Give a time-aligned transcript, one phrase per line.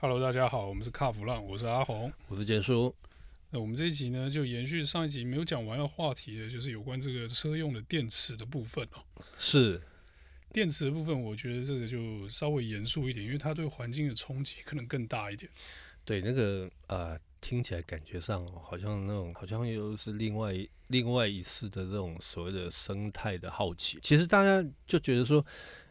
[0.00, 2.94] Hello，大家好，我们是卡弗浪，我是阿红，我是简叔。
[3.50, 9.02] 那我们这一集呢，就延续上一集没有讲完的话题的，就是有关这个车用的电池的部分哦。
[9.38, 9.82] 是
[10.52, 15.50] 电池的部分，我觉得这个就稍微严肃一点，因为它对环境的冲击可能更大一点。
[16.04, 20.54] 对，那个呃，听起来感觉上好像那种，好像又是另外
[20.88, 23.98] 另外一次的这种所谓的生态的浩劫。
[24.02, 25.44] 其实大家就觉得说，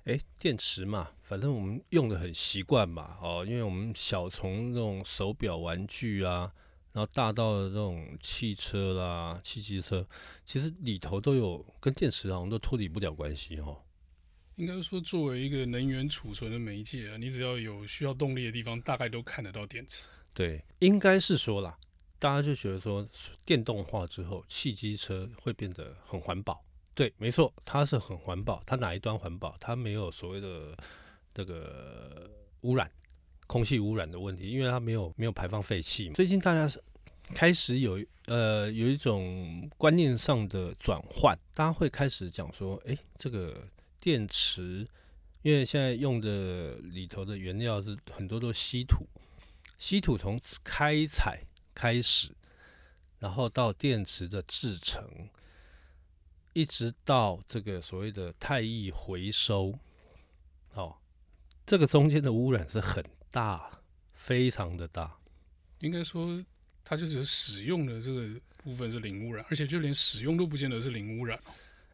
[0.05, 6.51] 哎，电池嘛，反正我们用的很习惯嘛，哦，因为我们小从那种手表玩具啊，
[6.93, 10.07] 然后大到这种汽车啦、汽机车，
[10.45, 13.81] 其实里头都有跟电池好像都脱离不了关系哦。
[14.55, 20.07] 应该说，作为一个能源储存的媒介啊，你只要有需要动力的地方，大概都看得到电池。
[20.37, 21.75] 对，应该是说啦，
[22.19, 23.03] 大家就觉得说，
[23.43, 26.63] 电动化之后，汽机车会变得很环保。
[26.93, 28.61] 对，没错，它是很环保。
[28.63, 29.57] 它哪一端环保？
[29.59, 30.77] 它没有所谓的
[31.33, 32.29] 这个
[32.61, 32.91] 污染、
[33.47, 36.11] 空气污染的问题，因为它没有没有排放废气。
[36.11, 36.79] 最近大家是
[37.33, 43.67] 开始有呃有一种观念上的转换，大家会开始讲说，哎，这个。
[43.99, 44.87] 电池，
[45.41, 49.05] 因为现在用的里头的原料是很多都稀土，
[49.77, 52.29] 稀土从开采开始，
[53.19, 55.29] 然后到电池的制成，
[56.53, 59.77] 一直到这个所谓的太易回收，
[60.73, 60.95] 哦，
[61.65, 63.79] 这个中间的污染是很大，
[64.13, 65.17] 非常的大。
[65.79, 66.43] 应该说，
[66.83, 68.27] 它就是使用的这个
[68.63, 71.39] 部分是零污染，而且就连使用都不见得是零污染。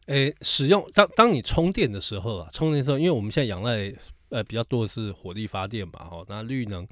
[0.06, 3.94] 诶，使用当当你充电的时候啊，充电的时候，因为我们现在仰赖
[4.30, 6.86] 呃比较多的是火力发电嘛，哈，那绿能，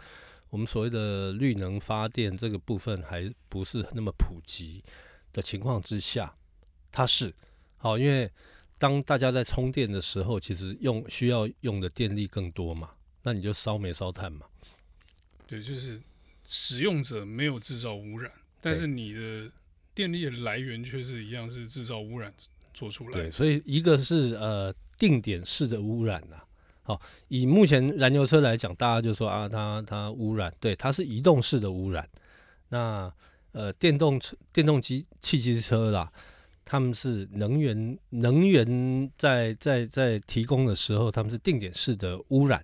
[0.52, 4.84] 我们所谓的绿能发电这个部分还不是那么普及
[5.32, 6.36] 的情况之下，
[6.90, 7.34] 它是
[7.78, 8.30] 好，因为
[8.76, 12.90] 当大家在充电的时候，其实用需要用的电力更多嘛，
[13.22, 14.44] 那你就烧煤烧炭嘛，
[15.46, 15.98] 对，就是
[16.44, 18.30] 使用者没有制造污染，
[18.60, 19.50] 但是你的
[19.94, 22.32] 电力的来源却是一样是制造污染。
[22.74, 26.44] 做出来，对，所以一个是呃定点式的污染呐、啊，
[26.84, 32.08] 好，以目前燃油车来讲，大家就说啊，它它污染，对，它是移动式的污染。
[32.70, 33.12] 那
[33.52, 36.12] 呃电动车、电动机、汽机车啦，
[36.64, 42.58] 他们是能源能源在在在提供的时候，他们是定点式的污染。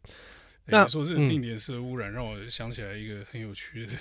[0.66, 3.92] 欸、那说这个定点式的污染，让我想起来一个很有趣的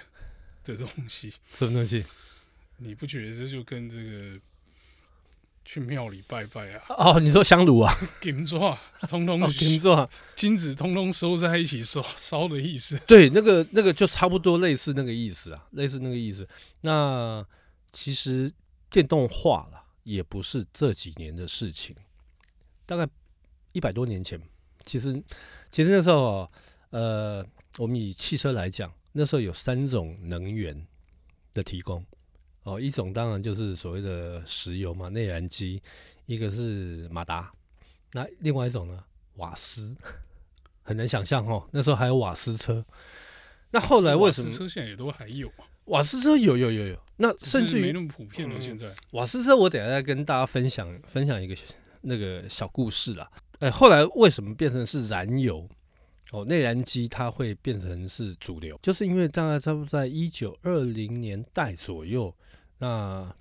[0.66, 2.04] 的东西，什么东西？
[2.78, 4.40] 你不觉得这就跟这个？
[5.78, 6.84] 去庙里拜拜啊！
[6.90, 7.94] 哦，你说香炉啊？
[8.20, 8.58] 金纸
[9.08, 9.90] 通通金纸，
[10.36, 13.00] 金子通通收在一起烧烧的意思。
[13.06, 16.48] 对，那个那个就差不多类似那个意思啊，类似那个意思。
[16.82, 17.46] 那
[17.92, 18.52] 其实
[18.90, 21.96] 电动化了，也不是这几年的事情，
[22.88, 23.08] 大概
[23.74, 24.42] 一百多年前。
[24.84, 25.22] 其实，
[25.70, 26.50] 其实那时候，
[26.90, 27.46] 呃，
[27.78, 30.88] 我们以汽车来讲，那时候有三种能源
[31.54, 32.04] 的提供。
[32.68, 35.82] 哦，一种当然就是所谓的石油嘛，内燃机；
[36.26, 37.50] 一个是马达，
[38.12, 39.02] 那另外一种呢，
[39.36, 39.96] 瓦斯，
[40.84, 42.86] 很难想象哦，那时候还有瓦斯车。
[43.72, 44.48] 那后来为什么？
[44.48, 45.64] 瓦斯车现在也都还有啊？
[45.86, 48.60] 瓦斯车有有有有，那甚至于没那么普遍了。
[48.60, 51.56] 现在、嗯、瓦斯车，我等下再跟大家分享分享一个
[52.02, 53.32] 那个小故事啦。
[53.60, 55.66] 哎，后来为什么变成是燃油？
[56.34, 62.36] 哦，内燃机它会变成是主流，就是因为大概差不多在一九二零年代左右。
[62.80, 63.36] 那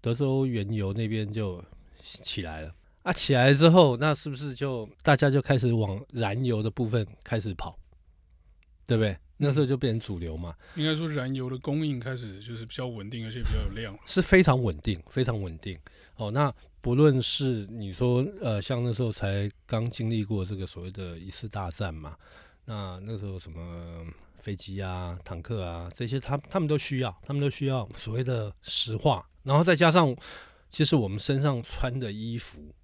[0.00, 1.62] 德州原油那边就
[2.02, 7.78] 起来了啊，起来之后，那是不是就大家就开始往燃油的部分开始跑，
[8.86, 9.16] 对不对？
[9.38, 10.54] 那时候就变成主流嘛。
[10.76, 15.78] 应该说，燃油的供应开始就是比较稳定，而且比较有量，是非常稳定，非常稳定。
[16.16, 22.14] 哦，那不论是你说呃，像那时候才刚经历过这个所谓的一次大战嘛，
[22.64, 24.06] 那那时候什么？
[24.42, 30.16] 飞机啊，坦克啊，这些他他们都需要，他们都需要所谓的石化，然后再加上，
[30.70, 32.74] 其实我们身上穿的衣服，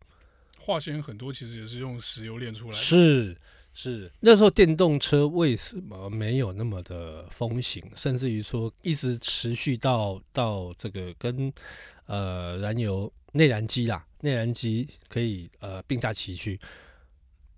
[0.59, 2.77] 化纤很多，其实也是用石油炼出来的。
[2.77, 3.35] 是
[3.73, 11.51] 是，那时候电动车为什么没有那么的风行，甚至于说一直持续到到这个跟
[12.05, 16.61] 呃燃油内燃机啦，内燃机可以呃并驾齐驱。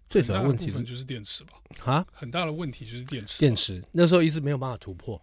[0.09, 1.53] 最主要问题是就是电池吧？
[1.85, 3.39] 啊，很大的问题就是电池。
[3.41, 5.21] 电池那时候一直没有办法突破。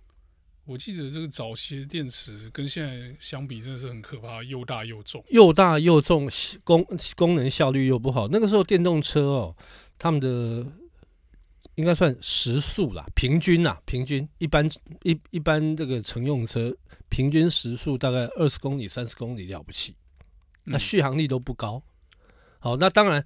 [0.65, 6.29] 我记得这个早期的电池跟现在相比，真的是很可怕，又大又重，又大又重，
[6.63, 6.85] 功
[7.15, 8.27] 功能效率又不好。
[8.27, 9.55] 那个时候电动车哦，
[9.97, 10.65] 他们的
[11.75, 14.67] 应该算时速啦，平均啦，平均一般
[15.03, 16.75] 一一般这个乘用车
[17.09, 19.95] 平均时速大概二十公里、三十公里了不起，
[20.63, 21.81] 那续航力都不高。
[22.59, 23.25] 好，那当然。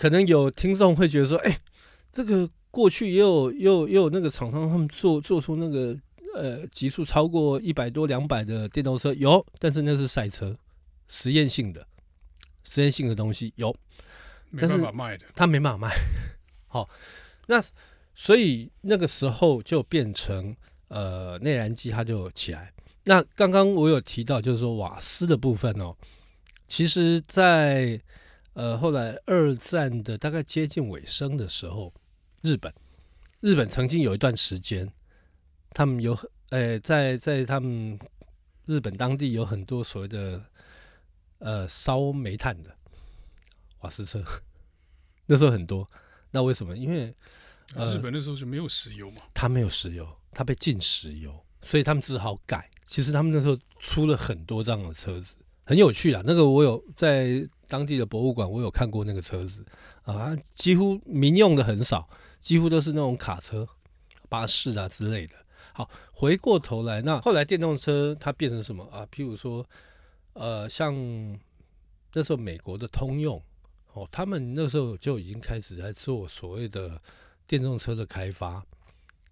[0.00, 1.60] 可能有听众会觉得说：“哎，
[2.10, 5.94] 这个过去也有也有也有那个厂商他们做做出那个
[6.34, 10.56] 呃极速超过一百多两百的电动车有，但是那是赛车
[11.06, 11.86] 实验性的
[12.64, 13.76] 实验性的东西有，
[14.48, 15.94] 没办法卖的，他没办法卖。
[16.66, 16.88] 好，
[17.48, 17.62] 那
[18.14, 20.56] 所以那个时候就变成
[20.88, 22.72] 呃内燃机它就起来。
[23.04, 25.94] 那刚刚我有提到就是说瓦斯的部分哦，
[26.68, 28.00] 其实在
[28.54, 31.92] 呃后来二战的大概接近尾声的时候。
[32.42, 32.72] 日本，
[33.40, 34.90] 日本曾经有一段时间，
[35.72, 37.98] 他们有很，诶，在在他们
[38.64, 40.42] 日本当地有很多所谓的
[41.40, 42.74] 呃烧煤炭的
[43.80, 44.24] 瓦斯车，
[45.26, 45.86] 那时候很多。
[46.30, 46.74] 那为什么？
[46.74, 47.14] 因为
[47.74, 52.70] 呃，日本那时候就没有石油嘛，他没有石油，他被禁石油，所以他们只好改。
[52.86, 55.36] 其实他们那时候出了很多这样的车子，
[55.70, 56.20] 很有趣啊。
[56.26, 59.64] 那个我有在当地的博物馆，我有看过那个车子
[60.02, 62.10] 啊，几乎民用的很少。
[62.40, 63.68] 几乎都是那种卡车、
[64.30, 65.36] 巴士啊之类的。
[65.74, 69.06] 好，回过头来，那后来电动车它变成什么啊？
[69.14, 69.62] 譬如说，
[70.32, 70.94] 呃，像
[72.14, 73.40] 那时候美国的通用
[73.92, 76.98] 哦，他们那时候就已经开始在做所谓的
[77.46, 78.64] 电动车的开发，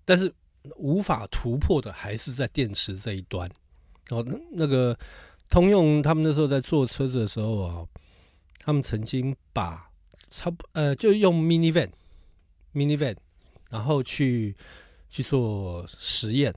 [0.05, 0.31] 但是
[0.76, 3.50] 无法突破的还是在电池这一端。
[4.11, 4.94] 哦，那那个
[5.48, 7.86] 通用他们那时候在做车子的时候啊，
[8.58, 9.90] 他们曾经把
[10.30, 11.90] 差不呃，就用 mini van。
[12.74, 13.16] minivan，
[13.70, 14.54] 然后去
[15.08, 16.54] 去做实验，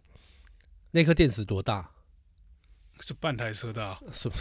[0.92, 1.90] 那颗电池多大？
[3.00, 4.36] 是半台车大，是不？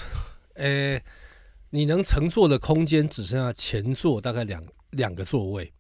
[0.55, 1.03] 诶，
[1.71, 5.73] 你能乘坐的空间只剩下前座大概两两个座位，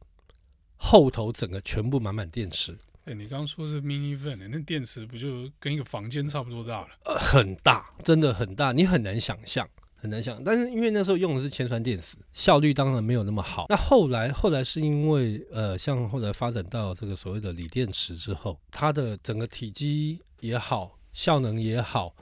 [0.76, 2.78] 后头整个全部满满电池。
[3.14, 6.88] 你刚说是 minivan，那电池不就跟一个房间差不多大了？
[7.04, 9.68] 呃，很大，真的很大，你很难想象。
[10.02, 13.66] 很难想，但是因为那时候用的是铅酸电池，效率当然没有那么好。
[13.68, 22.14] 那后来，后来是因为呃，像后来发展到这个所谓的锂电池之后，它的整个体积也好，效能也好，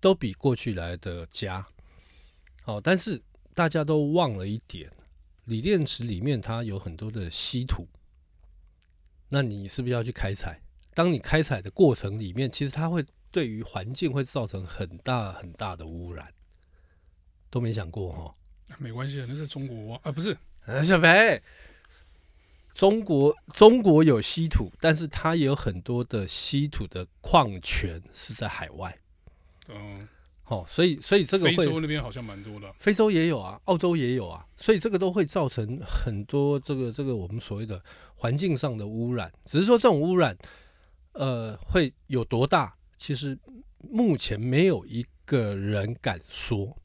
[0.00, 1.64] 都比过去来的佳。
[2.62, 3.22] 好，但是
[3.54, 4.90] 大家都忘了一点，
[5.44, 7.86] 锂电池里面它有很多的稀土，
[9.28, 10.60] 那你是不是要去开采？
[10.94, 16.32] 当你开采的过程里面，其实它会对于环境会造成很大很大的污染。
[17.50, 18.34] 都没想过哈，
[18.78, 20.36] 没关系，那是中国啊，不是
[20.82, 21.40] 小白。
[22.74, 28.98] 中国中国有稀土，但是它也有很多的稀土的矿泉是在海外。
[29.68, 30.08] 嗯，
[30.44, 37.82] 好，所以所以这个非洲那边好像蛮多的，非洲也有啊，澳洲也有啊，所以这个都会造成很多这个这个我们所谓的
[38.14, 39.32] 环境上的污染。
[39.46, 40.36] 只是说这种污染，
[41.12, 42.74] 呃，会有多大？
[42.98, 43.38] 其实
[43.78, 46.76] 目前没有一个人敢说。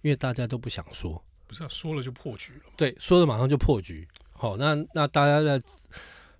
[0.00, 2.60] 因为大家都不想说，不是、啊、说了就破局了。
[2.76, 4.06] 对，说了马上就破局。
[4.30, 5.60] 好，那那大家在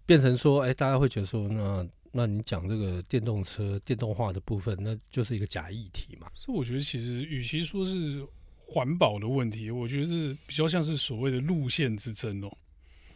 [0.06, 6.30] 变成说，哎，大家会觉得说，那那你讲这个电动车电动化的部分，那就是一个假议题嘛。
[6.34, 8.26] 所以我觉得，其实与其说是
[8.56, 12.50] 环保的问题，我觉得是比较像是所谓的路线之争哦。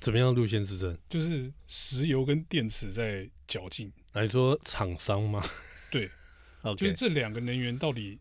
[0.00, 0.96] 怎么样路线之争？
[1.08, 3.92] 就是石油跟电池在较劲。
[4.12, 5.42] 来说厂商吗？
[5.90, 6.08] 对
[6.76, 8.18] 就是这两个能源到底。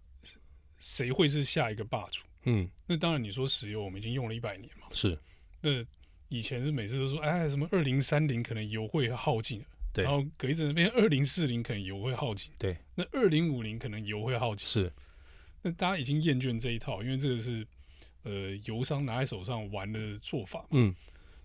[0.84, 2.24] 谁会是下一个霸主？
[2.46, 4.88] 嗯，那当然，你说石油，我们已经用了一百年嘛。
[4.94, 5.16] 是。
[5.62, 5.70] 那
[6.28, 10.04] 以前是每次都说，哎，什么二零三零可能油会耗尽，对。
[10.04, 12.78] 然后隔一阵变二零四零可能油会耗尽，对。
[12.96, 14.92] 那二零五零可能油会耗尽，是。
[15.62, 17.66] 那大家已经厌倦这一套，因为这个是
[18.24, 20.66] 呃油商拿在手上玩的做法。
[20.72, 20.96] 嗯。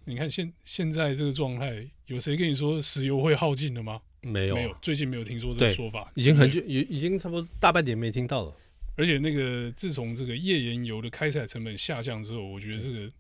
[0.09, 4.01] 你看现现在这个状态，有谁跟你说石油会耗尽的吗？
[4.21, 8.57] 没有，没有，最近没有听说这个说法，已经很久，已已经差不多大半年没听到了。
[8.97, 13.11] 而且那个自从这个页岩油的开采成本下降之后，我觉得这个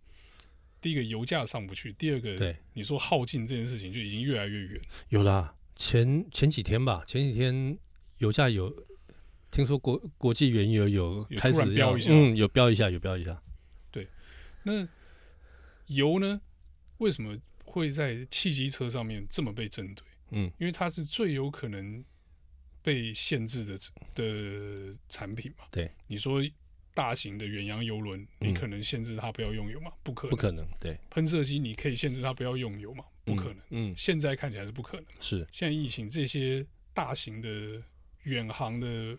[0.87, 4.81] 第一个油价上不去，第二个对你说耗尽这件事情就已经越来越远。
[5.09, 7.76] 有啦，前前几天吧，前几天
[8.19, 8.73] 油价有
[9.50, 13.43] 听说国国际原油有开始飙一下，嗯，有飙一下，有飙一下。
[13.90, 14.07] 对，
[14.62, 14.87] 那
[15.88, 16.40] 油呢？
[16.99, 20.05] 为什么会在汽机车上面这么被针对？
[20.31, 22.05] 嗯，因为它是最有可能。
[22.83, 23.76] 被限制的
[24.14, 25.64] 的产品嘛？
[25.73, 26.40] 对，你说
[26.97, 29.93] 大型的远洋游轮，你可能限制它不要用油吗？
[30.03, 30.67] 不可能，不可能。
[30.81, 33.05] 对，喷射机你可以限制它不要用油吗？
[33.26, 33.59] 不可能。
[33.69, 35.07] 嗯，现在看起来是不可能。
[35.21, 37.83] 是，现在疫情这些大型的
[38.23, 39.19] 远航的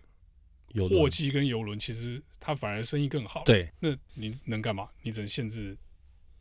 [0.89, 3.43] 货机跟游轮，其实它反而生意更好。
[3.43, 4.89] 对，那你能干嘛？
[5.03, 5.77] 你只能限制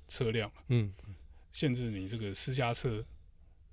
[0.09, 0.50] 车辆。
[0.69, 0.90] 嗯，
[1.52, 3.05] 限制你这个私家车、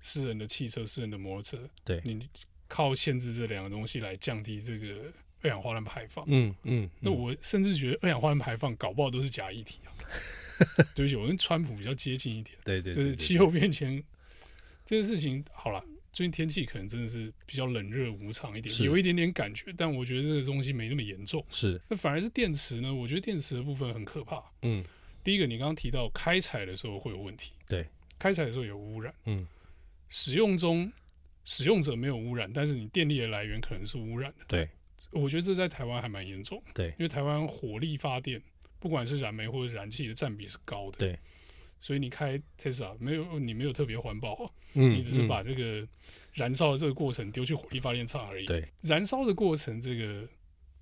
[0.02, 1.70] 私人的汽车、私人的摩托车。
[1.82, 2.28] 对，你。
[2.66, 5.12] 靠限制这两个东西来降低这个
[5.44, 6.24] 二氧化碳排放。
[6.26, 9.94] 嗯嗯，那我甚至觉得二氧化碳排放搞不好都是假议题啊。
[10.96, 12.56] 对不起，我跟川普比较接近一点。
[12.64, 14.02] 对对，就是气候变迁
[14.84, 21.44] 这件事情，好了，最近天气可能真的是比较冷热无常一点，有一点点感觉，但我觉得这个东西没那么严重。
[21.50, 22.94] 是，那反而是电池呢？
[22.94, 24.42] 我觉得电池的部分很可怕。
[24.62, 24.84] 嗯，
[25.24, 27.52] 第一个，你刚刚提到开采的时候会有问题。
[27.68, 27.84] 对，
[28.18, 29.12] 开采的时候有污染。
[29.24, 29.44] 嗯，
[30.08, 30.92] 使用中
[31.44, 34.44] 使用者没有污染，但是你电力的来源可能是污染的。
[34.46, 34.68] 对，
[35.12, 36.62] 我觉得这在台湾还蛮严重。
[36.74, 38.42] 对，因为台湾火力发电。
[38.80, 41.18] 不管是燃煤或者燃气的占比是高的，对，
[41.80, 45.88] 所以你开 Tesla 没有你没有特别环保，嗯，你只是把这个
[46.34, 50.28] 燃烧的这个过程丢去火力发电厂而已，对，燃烧的过程这个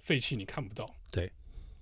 [0.00, 1.30] 废气你看不到，对，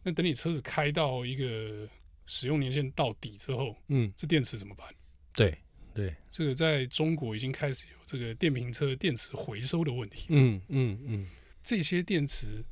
[0.03, 1.89] 那等你车子开到一个
[2.27, 4.87] 使用年限到底之后，嗯，这电池怎么办？
[5.33, 5.57] 对，
[5.95, 11.27] 对，这个在中国已经开始有这个电瓶车电池回收的问题，嗯嗯嗯，
[11.63, 12.65] 这些电池。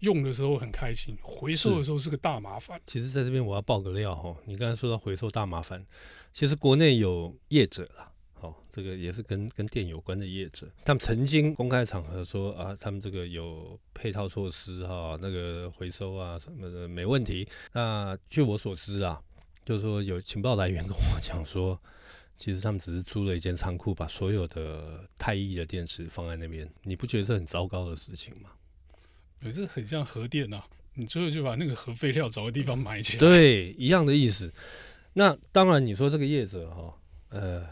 [0.00, 2.78] 用的时候很开心，回收的时候是个大麻烦。
[2.86, 5.84] 其实，在这边我要爆个料哈，你刚才说到回收大麻烦，
[6.34, 17.48] 其实国内有业者啦，好，这个也是跟跟电有关的业者，他们曾经公开场合说啊，他们这个有配套措施哈，那个回收啊什么的没问题。
[17.72, 19.18] 那据我所知啊，
[19.64, 21.80] 就是说有情报来源跟我讲说，
[22.36, 28.50] 其实他们只是租了一间仓库，把所有的太液的电池放在那边，你不觉得这很糟糕的事情吗？
[29.40, 30.62] 可是很像核电呐，
[30.94, 33.20] 你最后就把那个核废料找个地方埋起来。
[33.20, 34.52] 对，一样的意思。
[35.12, 36.94] 那当然，你说这个业者哈，
[37.30, 37.66] 呃，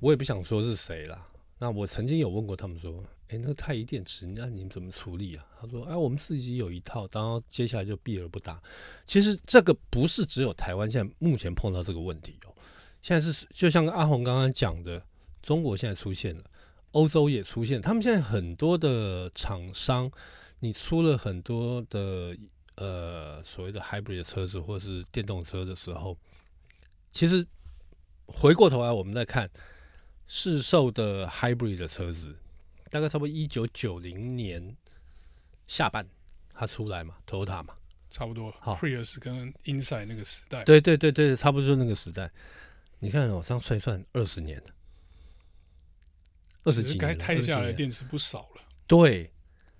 [0.00, 1.26] 我也不想说是谁啦。
[1.58, 5.46] 那我曾经有问过他们说，哎、欸，那个太液电池，那你们怎么处理啊？
[5.60, 8.62] 他说，哎、啊，我们自己有一套，然后接下来就避而不答。
[9.06, 12.45] 其实这个不是只有台湾现在目前碰到这个问题哦，
[13.06, 15.00] 现在是就像阿红刚刚讲的，
[15.40, 16.42] 中国现在出现了，
[16.90, 20.10] 欧洲也出现，他们现在很多的厂商。
[20.58, 22.36] 你出了很多的
[22.74, 26.18] 呃所谓的 hybrid 的车子或是电动车的时候，
[27.12, 27.46] 其实
[28.26, 29.48] 回过头来我们再看
[30.26, 32.34] 市售的 hybrid 的车子，
[32.90, 34.76] 大概差不多一九九零年
[35.68, 36.04] 下半
[36.52, 37.74] 它出来嘛，Toyota 嘛，
[38.10, 38.52] 差不多。
[38.58, 42.28] 好，Prius 跟 Insight 那个时代，对对对对，差不多就那个时代。
[42.98, 44.64] 你看哦，这样算一算二十年了，
[46.64, 48.62] 二十几年，该汰下来的电池不少了。
[48.86, 49.30] 对。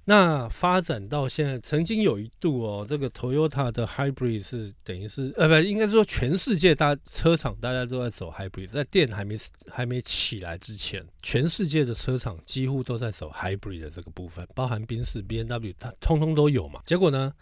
[0.09, 9.37] 那发展到现在，曾经有一度哦，这个 Toyota 的 Hybrid 是等于是呃，不，应该说全世界大车厂大家都在走 Hybrid，在电还没
[9.69, 16.81] 还没起来之前，全世界的车厂几乎都在走 Hybrid 的这个部分，包含宾士、B N W，它通通都有嘛。
[16.87, 17.35] 结果呢，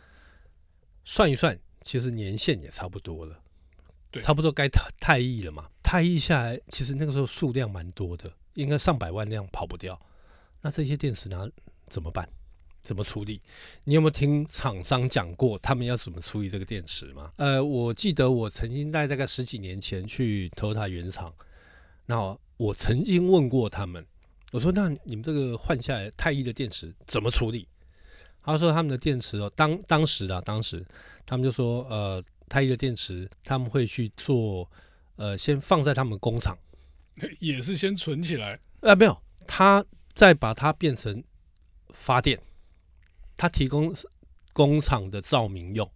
[1.05, 3.39] 算一算，其实年限也差不多了，
[4.15, 5.69] 对，差不多该太太役了嘛。
[5.83, 10.01] 太役下来，其实那个时候数量蛮多的，应该上百万辆跑不掉。
[10.63, 11.49] 那这些电池拿
[11.89, 12.29] 怎么办？
[12.83, 13.41] 怎么处理？
[13.85, 17.33] 你有没有听厂商讲过他们要怎么处理这个电池吗？
[17.37, 21.33] 呃，我记得我曾经在大概十几年前去 Toyota 原厂，
[22.07, 24.05] 那我曾经问过他们，
[24.53, 27.67] 我说：“那你们这个换下来太一的电池怎么处理？”
[28.45, 30.85] 他说：“他们的电池哦，当当时啊，当时
[31.25, 34.71] 他们就说，呃，太一的电池他们会去做，
[35.17, 36.57] 呃，先放在他们工厂，
[37.41, 38.59] 也是先存起来。
[38.81, 39.85] 啊，没有，他
[40.15, 41.23] 再把它变成
[41.91, 42.41] 发电。”
[43.37, 43.93] 他提供
[44.53, 45.91] 工厂的照明用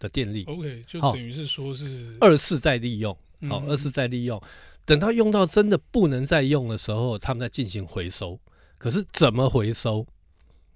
[0.00, 3.16] 的电力，OK，就等于是说是二次再利用，
[3.48, 4.42] 好，二次再利用。
[4.84, 8.38] 等到用到真的不能再用的时候，他们再进行回收。
[8.78, 10.04] 可是怎么回收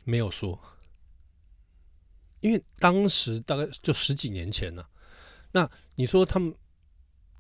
[0.04, 0.56] 没有说，
[2.38, 4.88] 因为当时大概就十几年前了。
[5.56, 6.54] 那你说他们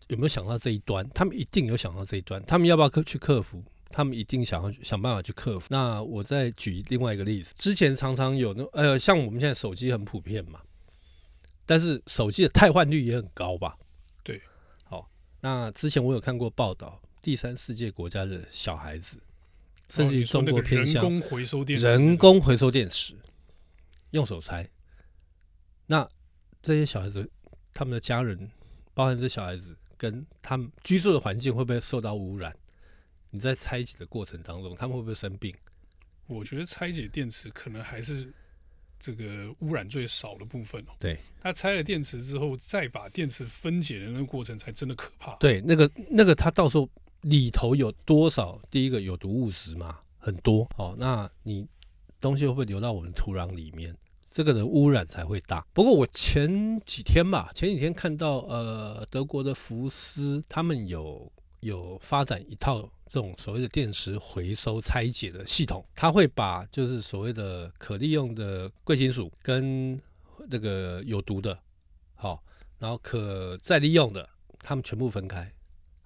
[0.08, 1.06] 有没有想到这一端？
[1.10, 2.42] 他们一定有想到这一端。
[2.46, 3.62] 他们要不要克去克服？
[3.90, 5.66] 他们一定想要想办法去克服。
[5.68, 10.62] 那我再举另外一个例子，之前常常有那呃，像我们现在手机很普遍嘛，
[11.66, 13.76] 但是手机的汰换率也很高吧？
[14.24, 14.40] 对，
[14.84, 15.10] 好，
[15.42, 19.18] 那之前我有看过报道，第三世界国家的小孩子，
[19.90, 23.14] 甚至于中国偏向人工回收电池，人工回收电池，
[24.12, 24.66] 用手拆。
[25.86, 26.08] 那
[26.62, 27.30] 这些小孩子，
[27.76, 28.50] 他们的家人，
[28.94, 32.56] 包含这小孩子跟他们居住的环境，会不会受到污染？
[33.30, 35.54] 你在拆解的过程当中，他们会不会生病？
[36.26, 38.32] 我觉得拆解电池可能还是
[38.98, 40.92] 这个污染最少的部分哦。
[40.98, 45.36] 对，他拆了电池之后，再把电池分解的那个过程才真的可怕。
[45.36, 46.88] 对，那个那个，他到时候
[47.20, 48.58] 里头有多少？
[48.70, 50.96] 第一个有毒物质嘛，很多哦。
[50.98, 51.68] 那你
[52.20, 53.94] 东西会不会流到我们土壤里面？
[54.36, 55.66] 这个的污染才会大。
[55.72, 61.32] 不过我前几天吧，前几天看到呃，德国的福斯他们有。
[61.60, 70.00] 有发展一套这种所谓的电池回收拆解的系统，它会把就是所谓的可利用的贵金属跟
[70.48, 71.58] 这个有毒的，
[72.14, 72.40] 好，
[72.78, 74.28] 然后可再利用的，
[74.60, 75.50] 他们全部分开。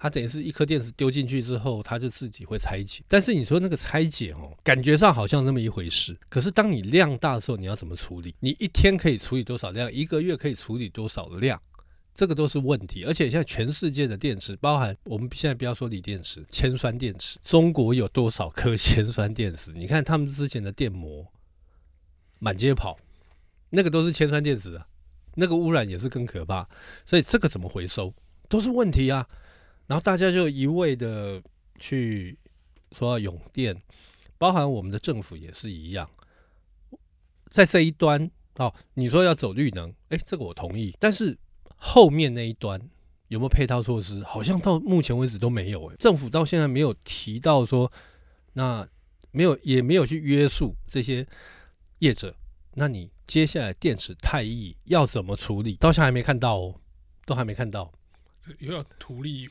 [0.03, 3.03] 它等于是一颗电池丢进去之后，它就自己会拆解。
[3.07, 6.19] 但是你说那个拆解哦，感觉上好像那么一回事。
[6.31, 8.35] 可是当你量大的时候，你要怎么处理？
[8.41, 9.93] 你一天可以处理多少量？
[9.93, 11.61] 一个月可以处理多少量？
[12.15, 13.05] 这个都是问题。
[13.05, 19.71] 而且现在全世界的电池，包含我们现在不要说锂电池，铅酸电池，中国有多少颗铅酸电池？
[19.73, 21.31] 你看他们之前的电摩
[22.39, 22.99] 满街跑，
[23.69, 24.87] 那个都是铅酸电池啊，
[25.35, 26.67] 那个污染也是更可怕。
[27.05, 28.15] 所以这个怎么回收
[28.49, 29.29] 都是问题啊。
[29.91, 31.43] 然后大家就一味的
[31.81, 32.39] 去
[32.93, 33.77] 说要用电，
[34.39, 36.09] 包含我们的政府也是一样，
[37.51, 40.97] 在这一端哦，你说要走绿能，哎，这个我同意。
[41.01, 41.37] 但是
[41.75, 42.81] 后面那一端
[43.27, 44.23] 有没有配套措施？
[44.23, 45.85] 好像到目前为止都没有。
[45.91, 47.91] 哎，政府到现在没有提到说，
[48.53, 48.89] 那
[49.33, 51.27] 没有也没有去约束这些
[51.99, 52.37] 业者。
[52.75, 55.75] 那你接下来电池太易要怎么处理？
[55.75, 56.81] 到现在还没看到哦，
[57.27, 57.93] 都还没看到。
[58.61, 59.49] 又要图利。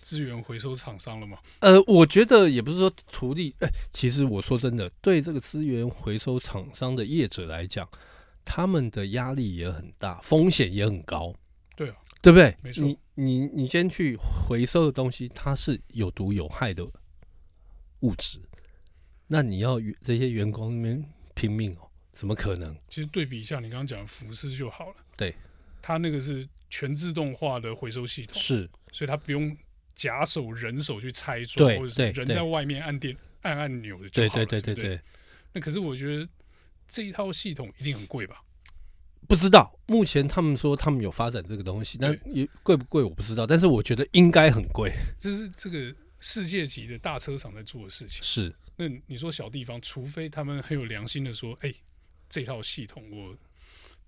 [0.00, 1.38] 资源回收厂商了吗？
[1.60, 3.54] 呃，我觉得也不是说图利。
[3.60, 7.88] 哎，其实我说真的，对这个资源回收厂商的业者来讲，
[8.44, 11.34] 他们的压力也很大，风险也很高。
[11.76, 12.56] 对啊，对不对？
[12.62, 12.82] 没错。
[12.82, 16.86] 你你你先去回收的东西，它是有毒有害的
[18.00, 18.40] 物质，
[19.26, 21.04] 那你要这些员工那边
[21.34, 22.74] 拼命哦，怎么可能？
[22.88, 24.96] 其实对比一下，你刚刚讲的福斯就好了。
[25.16, 25.34] 对，
[25.82, 29.56] 它那个是全自动化的回收系统，是，所以它不用。
[30.00, 35.00] 假手人手去拆装，对或者是人在外面按电按按钮的就好了，对对对对对，
[35.52, 36.26] 那可是我觉得
[36.88, 38.42] 这一套系统一定很贵吧？
[39.28, 44.90] 不知道，目前他们说他们有发展这个东西，那也贵不贵我不知道，但是我觉得应该很贵。
[45.18, 48.22] 这是这个世界级的大车厂在做的事情。
[48.22, 48.54] 是。
[48.76, 51.76] 那你说小地方，除非他们很有良心的说，哎、欸，
[52.30, 53.36] 这套系统我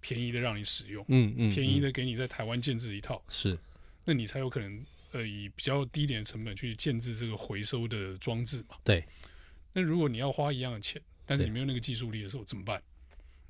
[0.00, 3.58] 便宜的让你使用，嗯嗯，便宜的给你在台湾建制一套，是，
[4.06, 4.82] 那你才有可能。
[5.12, 8.76] 呃，以比较低廉的成本去建置这个回收的装置嘛？
[8.82, 9.04] 对。
[9.72, 12.82] 那如果你要花一样的钱，但是你没有那个技术力的时候怎么办？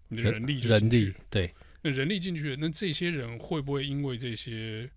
[0.08, 1.52] 你的人力就人力对。
[1.80, 4.88] 那人力进去了，那这些人会不会因为这些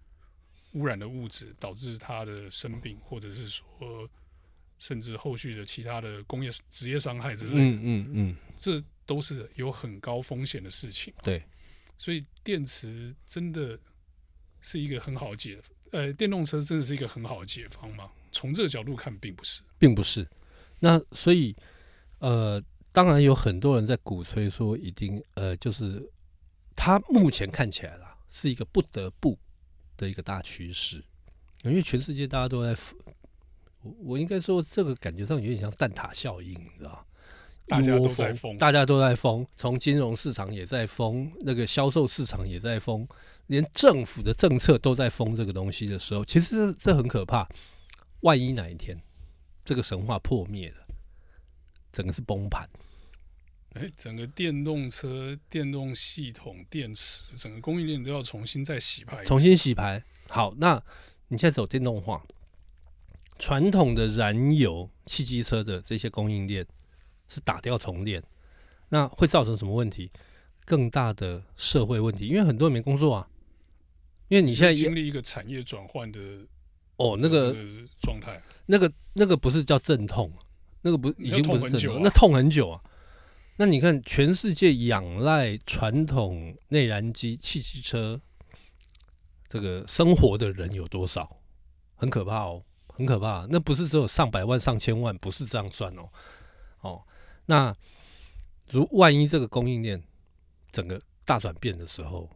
[0.74, 4.08] 污染的物质导致他的生病，或者是说
[4.78, 7.60] 甚至后续的其他的工业职业伤害之类的？
[7.60, 11.14] 嗯嗯嗯，这都是有很高风险的事情。
[11.24, 11.42] 对。
[11.98, 13.80] 所以电池真的
[14.62, 15.64] 是一个很好解的。
[15.92, 18.10] 呃，电动车真的是一个很好的解方吗？
[18.32, 20.28] 从这个角度看，并不是，并不是。
[20.80, 21.56] 那所以，
[22.20, 26.04] 呃，当然有很多人在鼓吹说，一定呃，就是
[26.76, 29.38] 它目前看起来啦，是一个不得不
[29.96, 31.02] 的一个大趋势，
[31.64, 32.78] 因为全世界大家都在，
[33.82, 37.06] 我我应该说，这个感觉上有点像蛋挞效应，你知道？
[37.68, 43.08] 大家都在疯，大家都在疯，从金融市场也在疯，那个销售市场也在疯。
[43.48, 47.48] 连政府的政策都在封这个东西的时候，其实这这很可怕。
[48.22, 49.00] 万一哪一天
[49.64, 50.88] 这个神话破灭了，
[51.92, 52.68] 整个是崩盘。
[53.74, 59.24] 哎，整个电动车、电动系统、电池，整个供应链都要重新再洗牌。
[59.26, 60.02] 重新洗牌。
[60.28, 60.82] 好，那
[61.28, 62.26] 你现在走电动化，
[63.38, 66.66] 传统的燃油汽机车的这些供应链
[67.28, 68.24] 是打掉重练，
[68.90, 70.12] 那会造成什么问题？
[70.64, 73.28] 更大的社会问题，因为很多人没工作啊。
[74.28, 76.20] 因为你现在经历一个产业转换的
[76.98, 77.56] 哦，那个
[78.00, 80.32] 状态，那个那个不是叫阵痛，
[80.82, 82.82] 那个不已经不是阵痛，啊、那痛很久啊。
[83.58, 88.20] 那你看，全世界仰赖传统内燃机汽机车
[89.48, 91.40] 这个生活的人有多少？
[91.96, 93.48] 很可怕哦，很可怕。
[93.50, 96.10] 那不是只有上百万、上千万，不是这样算哦。
[96.82, 97.02] 哦，
[97.46, 97.74] 那
[98.70, 100.04] 如万一这个供应链
[100.72, 102.30] 整个大转变的时候，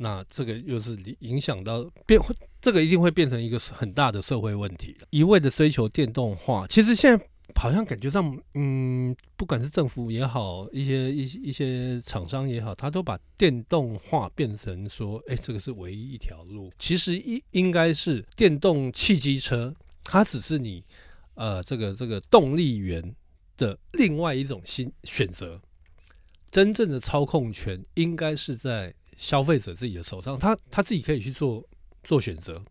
[0.00, 2.20] 那这个又是影响到变，
[2.60, 4.96] 这个一定会变成一个很大的社会问题。
[5.10, 16.70] 一味的追求电动化，其实现在好像感觉上，嗯，不管是政府也好，一些一一些厂商也好，他都把电动化变成说，哎，这个是唯一一条路。
[16.78, 20.84] 其实应应该是电动汽机车，它只是你
[21.34, 23.02] 呃这个这个动力源
[23.56, 25.60] 的另外一种新选择。
[26.52, 28.94] 真正的操控权应该是在。
[29.18, 31.62] 消费者自己的手上，他他自己可以去做
[32.04, 32.64] 做选择，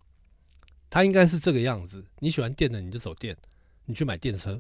[0.90, 2.04] 他应该是这个样子。
[2.20, 3.36] 你喜欢电的，你就走电，
[3.86, 4.58] 你去买电车；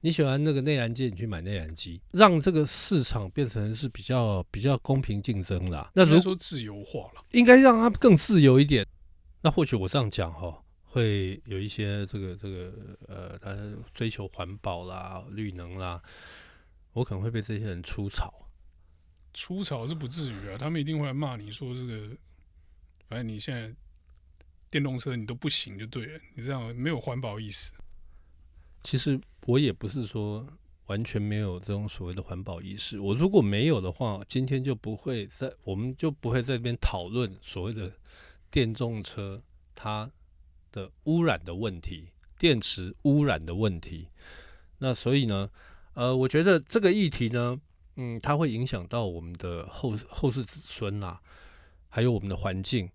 [0.00, 5.90] 你喜欢那个内燃机，你去买内燃机，让这个市场变成是比较比较公平竞争啦。
[5.92, 8.86] 那如果说自由化了，应该让它更自由一点。
[9.42, 12.72] 那或许我这样讲哈，会有一些这个这个
[13.08, 13.56] 呃，他
[13.92, 16.00] 追求环保啦、绿能啦，
[16.92, 18.45] 我可能会被这些人出草。
[19.36, 22.16] 出草是不至于啊，他们一定会来骂你说这个，
[23.06, 23.70] 反正你现在
[24.70, 27.70] 电动车你都不行就对了，你这样没有环保意识。
[28.82, 30.46] 其实我也不是说
[30.86, 37.92] 完全没有这种所谓的环保意识，我如果没有的话，今天就不会在，我们就不会在这边讨论所谓的
[38.50, 39.42] 电动车
[39.74, 40.10] 它
[40.72, 44.08] 的污染的问题，电池污染的问题。
[44.78, 45.50] 那所以呢，
[45.92, 47.60] 呃，我觉得这个议题呢。
[47.96, 51.22] 嗯，它会影响到我们的后后世子孙呐、啊，
[51.88, 52.90] 还有我们的环境。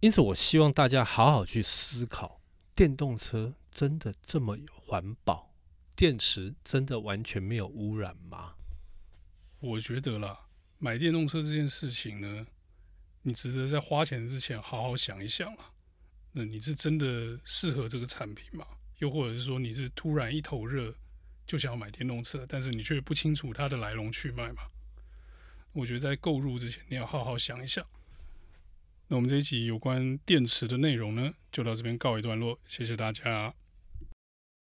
[0.00, 2.40] 因此，我希望大家好好去思考：
[2.74, 5.52] 电动车真的这么环保？
[5.96, 8.54] 电池真的完全没有污染吗？
[9.58, 10.46] 我觉得啦，
[10.78, 12.46] 买电动车这件事情呢，
[13.22, 15.72] 你值得在花钱之前好好想一想啊。
[16.30, 18.64] 那你是真的适合这个产品吗？
[18.98, 20.94] 又或者是说，你是突然一头热？
[21.48, 24.62] 就想要买电动车，但是你却不清楚它的来龙去脉嘛？
[25.72, 27.84] 我觉得在购入之前，你要好好想一想。
[29.08, 33.54] 那我们这一集有关电池的内容呢，就到这边告一段落，谢谢大家。